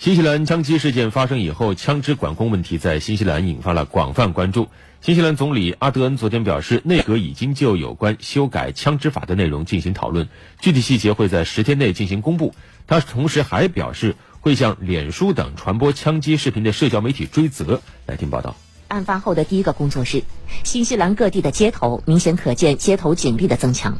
[0.00, 4.68] 新西兰枪击事件发生以后，枪支管控问题在新西兰引发了广泛关注。
[5.02, 10.26] 新西兰总理阿德恩昨天表示，内阁已经就有关修改枪支法的内容进行讨论，
[10.58, 12.54] 具体细节会在十天内进行公布。
[12.86, 17.82] 他同时还表示，会向脸书等传播枪击视频的社交媒体追责。
[18.06, 18.56] 来听报道。
[18.88, 20.22] 案发后的第一个工作日，
[20.64, 23.98] 新西兰各地的街头明显可见街头警力的增强。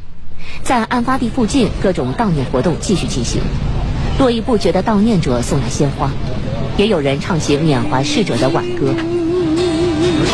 [0.62, 3.43] 在案发地附近，各种悼念活动继续进行。
[4.21, 6.11] 络绎不绝的悼念者送来鲜花，
[6.77, 8.95] 也有人唱起缅怀逝者的挽歌，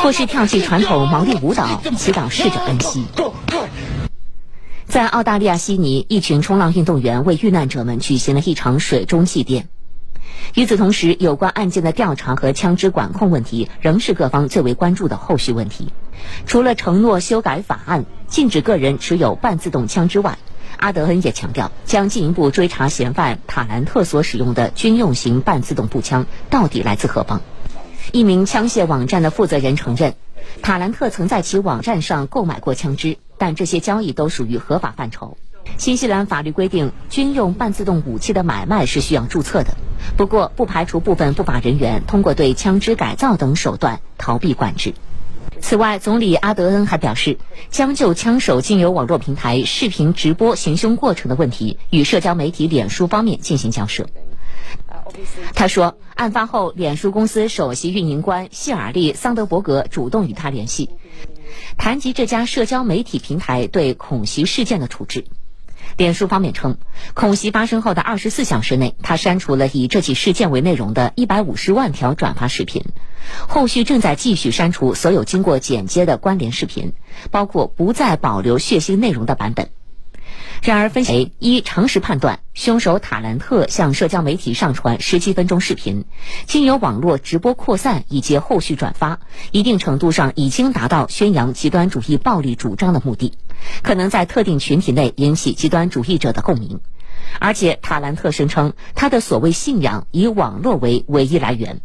[0.02, 3.04] 或是跳起传统毛利舞蹈，祈祷逝者安息。
[4.86, 9.66] 在澳大利亚悉尼，一群冲浪运动员为遇难者们举行了一场水中祭奠。
[10.56, 15.92] 与此同时，有关案件的调查和枪支管控问题仍是各方最为关注的后续问题。
[16.44, 20.38] 除了承诺修改法案，禁止个人持有半自动枪之外，
[20.78, 27.40] 阿德恩也强调，将进一步追查嫌犯塔兰特所使用的军用型半自动步枪到底来自何方。
[28.12, 30.14] 一名枪械网站的负责人承认，
[30.62, 35.36] 塔兰特曾在其网站上购买过枪支，但这些交易都属于合法范畴。
[35.76, 39.76] 新西兰法律规定，军用半自动武器的买卖是需要注册的，
[40.16, 44.94] 不过不排除部分不法人员通过对枪支改造等手段逃避管制。
[45.68, 47.38] 此外，总理阿德恩还表示，
[47.70, 54.06] 将就枪手经由网络平台视频直播行凶过程的问题与社交媒体脸书方面进行交涉。
[55.56, 60.90] 他说，案发后，脸书公司首席运营官谢尔利·桑德伯格主动与他联系，
[61.76, 65.24] 谈及这家社交媒体平台对恐袭事件的处置。
[65.96, 66.78] 脸书方面称，
[67.14, 72.84] 恐袭发生后的二十四小时内，他删除了以这起事件为内容的一百五十万条转发视频，
[73.48, 76.92] 后续正在继续删除所有经过剪接的关联视频，
[77.30, 79.70] 包括不再保留血腥内容的版本。
[80.62, 86.06] 然而，分析一常识判断，凶手塔兰特向社交媒体上传十七分钟视频，
[86.46, 89.20] 经由网络直播扩散以及后续转发，
[89.50, 93.34] 一定程度上已经达到宣扬极端主义暴力主张的目的，
[93.82, 96.80] 可能在特定群体内引起极端主义者的共鸣。
[97.38, 101.80] 而且，塔兰特声称他的所谓信仰以网络为唯一来源，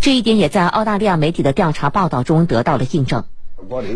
[0.00, 3.24] 这一点也在澳大利亚媒体的调查报道中得到了印证。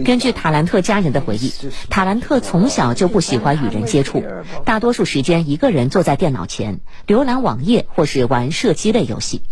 [0.05, 1.53] 根据塔兰特家人的回忆，
[1.89, 4.23] 塔兰特从小就不喜欢与人接触，
[4.65, 9.43] 大多数时间一个人坐在电脑前浏览网页或是玩射击类游戏。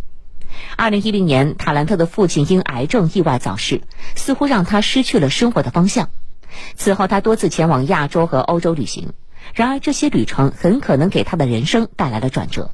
[0.76, 3.81] 二零一零年，塔兰特的父亲因癌症意外早逝，
[4.14, 6.10] 似乎让他失去了生活的方向。
[6.76, 9.14] 此后，他多次前往亚洲和欧洲旅行，
[9.54, 12.72] 然而这些旅程很可能给他的人生带来了转折。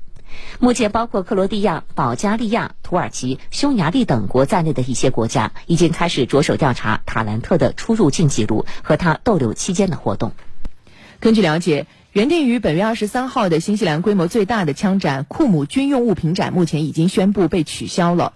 [0.58, 10.32] 目前，包括克罗地亚、保加利亚、土耳其、匈牙利等国在内的一些国家，已经开始着手调查塔兰特的出入境记录和他逗留期间的活动。
[11.20, 18.32] 根据了解，原定于本月二十三号的新西兰规模最大的枪展——库姆军用物品展，目前已经宣布被取消了。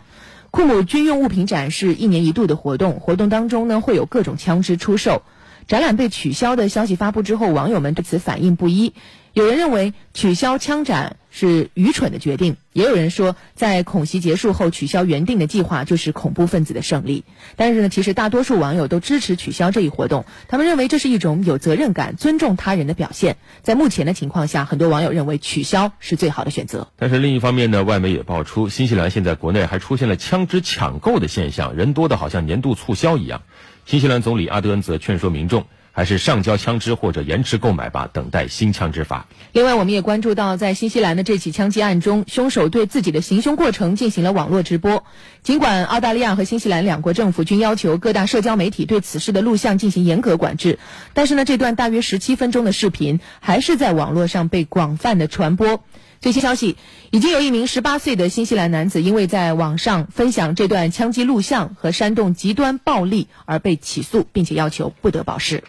[0.50, 5.22] 库姆军用物品展是一年一度的活动，活动当中呢会有各种枪支出售。
[5.66, 8.92] 展览被取消的消息发布之后，网友们对此反应不一。
[9.32, 17.24] 有人认为取消枪展是愚蠢的决定，也有人说在恐袭结束后取消原定的计划就是恐怖分子的胜利。
[17.56, 23.38] 但是呢，其实大多数网友都支持取消这一活动，他们认为这是一种有责任感、尊重他人的表现。
[23.62, 26.88] 在目前的情况下，很多网友认为取消是最好的选择。
[26.98, 33.40] 但是另一方面呢，外媒也爆出，新西兰现在国内还出现了枪支抢购的现象，人多的好像年度促销一样。
[33.86, 35.64] 新西兰总理阿德恩则劝说民众。
[35.92, 39.26] 还是上交枪支或者延迟购买吧，等待新枪支法。
[39.52, 45.04] 另外，我们也关注到，在新西兰的这起枪击案中，凶手对自己的行凶过程进行了网络直播。
[45.42, 50.78] 尽管澳大利亚和新西兰两国政府均要求各大社交媒体对此事的录像进行严格管制，
[51.12, 55.84] 但是呢，这段大约十七分钟的视频还是在网络上被广泛的传播。
[56.20, 56.76] 最新消息，
[57.10, 65.64] 已经有一名十八岁的新西兰男子因为在网上分享这段枪击录像和煽动极端暴力而被起诉，并且要求不得保释。